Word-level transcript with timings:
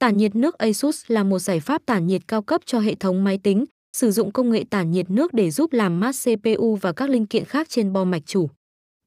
Tản 0.00 0.16
nhiệt 0.16 0.36
nước 0.36 0.58
ASUS 0.58 1.04
là 1.08 1.24
một 1.24 1.38
giải 1.38 1.60
pháp 1.60 1.82
tản 1.86 2.06
nhiệt 2.06 2.22
cao 2.28 2.42
cấp 2.42 2.60
cho 2.64 2.80
hệ 2.80 2.94
thống 2.94 3.24
máy 3.24 3.38
tính, 3.38 3.64
sử 3.96 4.10
dụng 4.10 4.32
công 4.32 4.50
nghệ 4.50 4.64
tản 4.70 4.90
nhiệt 4.90 5.10
nước 5.10 5.34
để 5.34 5.50
giúp 5.50 5.72
làm 5.72 6.00
mát 6.00 6.14
CPU 6.24 6.76
và 6.80 6.92
các 6.92 7.10
linh 7.10 7.26
kiện 7.26 7.44
khác 7.44 7.68
trên 7.68 7.92
bo 7.92 8.04
mạch 8.04 8.22
chủ. 8.26 8.48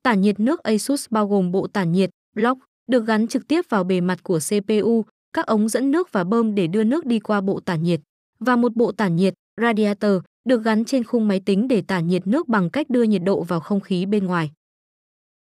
Tản 0.04 0.22
nhiệt 0.22 0.40
nước 0.40 0.64
ASUS 0.64 1.06
bao 1.10 1.28
gồm 1.28 1.52
bộ 1.52 1.68
tản 1.68 1.92
nhiệt, 1.92 2.10
block, 2.36 2.60
được 2.88 3.06
gắn 3.06 3.28
trực 3.28 3.48
tiếp 3.48 3.66
vào 3.70 3.84
bề 3.84 4.02
mặt 4.02 4.24
của 4.24 4.40
CPU, 4.50 5.06
các 5.34 5.46
ống 5.46 5.70
dẫn 5.70 5.92
nước 5.92 6.12
và 6.12 6.24
bơm 6.24 6.56
để 6.56 6.68
đưa 6.68 6.84
nước 6.84 7.06
đi 7.06 7.20
qua 7.20 7.42
bộ 7.42 7.60
tản 7.60 7.84
nhiệt, 7.84 8.00
và 8.40 8.56
một 8.56 8.76
bộ 8.76 8.92
tản 8.92 9.16
nhiệt, 9.16 9.34
radiator, 9.62 10.14
được 10.46 10.64
gắn 10.64 10.86
trên 10.86 11.04
khung 11.04 11.28
máy 11.28 11.42
tính 11.46 11.68
để 11.68 11.82
tản 11.88 12.08
nhiệt 12.08 12.28
nước 12.28 12.48
bằng 12.48 12.70
cách 12.70 12.90
đưa 12.90 13.04
nhiệt 13.04 13.22
độ 13.26 13.44
vào 13.44 13.60
không 13.60 13.80
khí 13.80 14.06
bên 14.06 14.26
ngoài. 14.26 14.52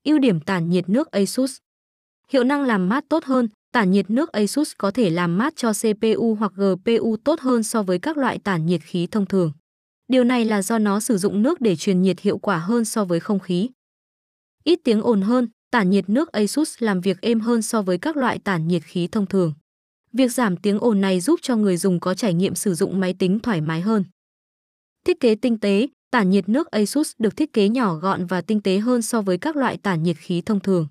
Ưu 0.04 0.18
điểm 0.18 0.40
tản 0.40 0.70
nhiệt 0.70 0.88
nước 0.88 1.10
ASUS 1.10 1.56
Hiệu 2.28 2.44
năng 2.44 2.62
làm 2.62 2.88
mát 2.88 3.04
tốt 3.08 3.24
hơn, 3.24 3.48
tản 3.72 3.90
nhiệt 3.90 4.10
nước 4.10 4.32
ASUS 4.32 4.72
có 4.78 4.90
thể 4.90 5.10
làm 5.10 5.38
mát 5.38 5.56
cho 5.56 5.72
CPU 5.72 6.34
hoặc 6.38 6.52
GPU 6.56 7.16
tốt 7.24 7.40
hơn 7.40 7.62
so 7.62 7.82
với 7.82 7.98
các 7.98 8.16
loại 8.16 8.38
tản 8.38 8.66
nhiệt 8.66 8.80
khí 8.82 9.06
thông 9.06 9.26
thường. 9.26 9.52
Điều 10.08 10.24
này 10.24 10.44
là 10.44 10.62
do 10.62 10.78
nó 10.78 11.00
sử 11.00 11.18
dụng 11.18 11.42
nước 11.42 11.60
để 11.60 11.76
truyền 11.76 12.02
nhiệt 12.02 12.20
hiệu 12.20 12.38
quả 12.38 12.58
hơn 12.58 12.84
so 12.84 13.04
với 13.04 13.20
không 13.20 13.38
khí. 13.38 13.70
Ít 14.64 14.78
tiếng 14.84 15.02
ồn 15.02 15.22
hơn, 15.22 15.48
tản 15.70 15.90
nhiệt 15.90 16.08
nước 16.08 16.32
ASUS 16.32 16.74
làm 16.78 17.00
việc 17.00 17.20
êm 17.20 17.40
hơn 17.40 17.62
so 17.62 17.82
với 17.82 17.98
các 17.98 18.16
loại 18.16 18.38
tản 18.38 18.68
nhiệt 18.68 18.82
khí 18.82 19.08
thông 19.12 19.26
thường. 19.26 19.54
Việc 20.12 20.32
giảm 20.32 20.56
tiếng 20.56 20.78
ồn 20.78 21.00
này 21.00 21.20
giúp 21.20 21.40
cho 21.42 21.56
người 21.56 21.76
dùng 21.76 22.00
có 22.00 22.14
trải 22.14 22.34
nghiệm 22.34 22.54
sử 22.54 22.74
dụng 22.74 23.00
máy 23.00 23.14
tính 23.18 23.38
thoải 23.38 23.60
mái 23.60 23.80
hơn. 23.80 24.04
Thiết 25.06 25.20
kế 25.20 25.34
tinh 25.34 25.58
tế, 25.58 25.88
tản 26.10 26.30
nhiệt 26.30 26.48
nước 26.48 26.66
ASUS 26.66 27.12
được 27.18 27.36
thiết 27.36 27.52
kế 27.52 27.68
nhỏ 27.68 27.94
gọn 27.94 28.26
và 28.26 28.40
tinh 28.40 28.60
tế 28.60 28.78
hơn 28.78 29.02
so 29.02 29.22
với 29.22 29.38
các 29.38 29.56
loại 29.56 29.76
tản 29.76 30.02
nhiệt 30.02 30.16
khí 30.16 30.40
thông 30.40 30.60
thường. 30.60 30.88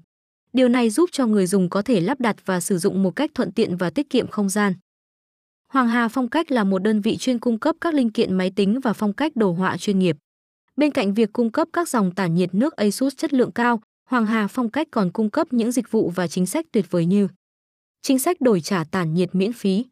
Điều 0.53 0.69
này 0.69 0.89
giúp 0.89 1.09
cho 1.11 1.27
người 1.27 1.47
dùng 1.47 1.69
có 1.69 1.81
thể 1.81 2.01
lắp 2.01 2.19
đặt 2.19 2.35
và 2.45 2.59
sử 2.59 2.77
dụng 2.77 3.03
một 3.03 3.15
cách 3.15 3.31
thuận 3.33 3.51
tiện 3.51 3.77
và 3.77 3.89
tiết 3.89 4.09
kiệm 4.09 4.27
không 4.27 4.49
gian. 4.49 4.73
Hoàng 5.67 5.87
Hà 5.87 6.07
Phong 6.07 6.29
cách 6.29 6.51
là 6.51 6.63
một 6.63 6.79
đơn 6.79 7.01
vị 7.01 7.17
chuyên 7.17 7.39
cung 7.39 7.59
cấp 7.59 7.75
các 7.81 7.93
linh 7.93 8.11
kiện 8.11 8.33
máy 8.33 8.51
tính 8.55 8.79
và 8.83 8.93
phong 8.93 9.13
cách 9.13 9.35
đồ 9.35 9.51
họa 9.51 9.77
chuyên 9.77 9.99
nghiệp. 9.99 10.17
Bên 10.75 10.91
cạnh 10.91 11.13
việc 11.13 11.33
cung 11.33 11.51
cấp 11.51 11.67
các 11.73 11.89
dòng 11.89 12.15
tản 12.15 12.35
nhiệt 12.35 12.53
nước 12.53 12.75
ASUS 12.75 13.15
chất 13.17 13.33
lượng 13.33 13.51
cao, 13.51 13.81
Hoàng 14.09 14.25
Hà 14.25 14.47
Phong 14.47 14.71
cách 14.71 14.87
còn 14.91 15.11
cung 15.11 15.29
cấp 15.29 15.53
những 15.53 15.71
dịch 15.71 15.91
vụ 15.91 16.09
và 16.09 16.27
chính 16.27 16.45
sách 16.45 16.65
tuyệt 16.71 16.85
vời 16.89 17.05
như 17.05 17.27
chính 18.01 18.19
sách 18.19 18.41
đổi 18.41 18.61
trả 18.61 18.83
tản 18.83 19.13
nhiệt 19.13 19.35
miễn 19.35 19.53
phí, 19.53 19.85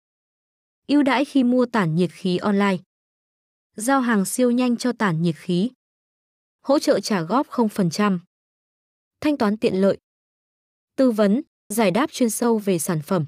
ưu 0.88 1.04
đãi 1.04 1.26
khi 1.26 1.44
mua 1.44 1.66
tản 1.66 1.96
nhiệt 1.96 2.12
khí 2.12 2.38
online, 2.38 2.78
giao 3.76 4.02
hàng 4.02 4.26
siêu 4.26 4.52
nhanh 4.52 4.78
cho 4.78 4.92
tản 4.92 5.22
nhiệt 5.22 5.36
khí, 5.36 5.70
hỗ 6.62 6.80
trợ 6.80 7.00
trả 7.00 7.22
góp 7.22 7.48
0%, 7.48 8.20
thanh 9.22 9.38
toán 9.38 9.58
tiện 9.58 9.76
lợi, 9.82 9.98
tư 11.00 11.12
vấn, 11.12 11.42
giải 11.74 11.92
đáp 11.92 12.12
chuyên 12.12 12.30
sâu 12.30 12.58
về 12.58 12.80
sản 12.80 13.02
phẩm. 13.02 13.26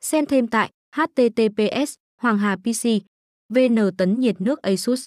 Xem 0.00 0.26
thêm 0.26 0.48
tại 0.48 0.70
https 0.96 1.94
hoàng 2.20 2.38
hà 2.38 2.56
pc 2.56 2.88
vn 3.48 3.96
tấn 3.98 4.20
nhiệt 4.20 4.40
nước 4.40 4.62
asus. 4.62 5.06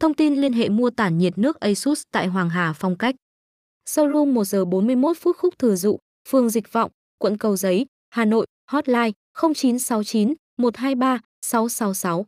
Thông 0.00 0.14
tin 0.14 0.34
liên 0.34 0.52
hệ 0.52 0.68
mua 0.68 0.90
tản 0.90 1.18
nhiệt 1.18 1.38
nước 1.38 1.60
asus 1.60 2.02
tại 2.10 2.26
hoàng 2.26 2.50
hà 2.50 2.72
phong 2.72 2.98
cách. 2.98 3.14
Showroom 3.88 4.32
1 4.32 4.44
giờ 4.44 4.64
41 4.64 5.16
phút 5.20 5.36
khúc 5.36 5.58
thừa 5.58 5.76
dụ 5.76 5.98
phường 6.28 6.50
dịch 6.50 6.72
vọng 6.72 6.90
quận 7.18 7.38
cầu 7.38 7.56
giấy 7.56 7.86
hà 8.10 8.24
nội 8.24 8.46
hotline 8.70 9.10
0969 9.54 10.34
123 10.56 11.20
666 11.42 12.26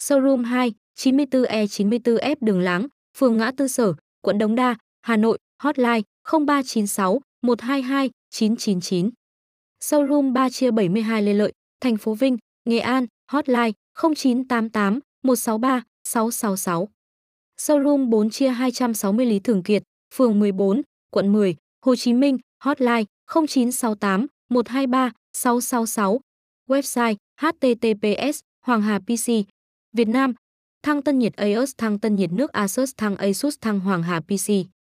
showroom 0.00 0.44
2 0.44 0.72
94E 0.98 1.66
94F 1.66 2.36
đường 2.40 2.60
láng 2.60 2.86
phường 3.16 3.36
ngã 3.36 3.52
tư 3.56 3.68
sở 3.68 3.92
quận 4.20 4.38
đống 4.38 4.54
đa 4.54 4.76
hà 5.00 5.16
nội 5.16 5.38
hotline 5.62 6.02
0396 6.46 7.20
122 7.42 8.10
999 8.30 9.10
Showroom 9.80 10.32
3 10.32 10.50
chia 10.50 10.70
72 10.70 11.22
Lê 11.22 11.34
Lợi, 11.34 11.52
thành 11.80 11.96
phố 11.96 12.14
Vinh, 12.14 12.36
Nghệ 12.64 12.78
An, 12.78 13.06
hotline 13.32 13.72
0988 13.94 15.00
163 15.22 15.82
666. 16.04 16.88
Showroom 17.58 18.10
4 18.10 18.30
chia 18.30 18.48
260 18.48 19.26
Lý 19.26 19.38
Thường 19.38 19.62
Kiệt, 19.62 19.82
phường 20.14 20.38
14, 20.38 20.82
quận 21.10 21.32
10, 21.32 21.56
Hồ 21.84 21.96
Chí 21.96 22.12
Minh, 22.12 22.38
hotline 22.64 23.04
0968 23.26 24.26
123 24.50 25.12
666. 25.32 26.20
Website 26.68 27.16
https 27.40 28.40
Hoàng 28.66 28.82
Hà 28.82 28.98
PC 28.98 29.26
Việt 29.92 30.08
Nam 30.08 30.34
Thăng 30.82 31.02
tân 31.02 31.18
nhiệt 31.18 31.36
ASUS 31.36 31.72
thăng 31.78 31.98
tân 31.98 32.16
nhiệt 32.16 32.32
nước 32.32 32.52
Asus 32.52 32.92
thăng 32.96 33.16
Asus 33.16 33.56
thăng 33.60 33.80
Hoàng 33.80 34.02
Hà 34.02 34.20
PC 34.20 34.77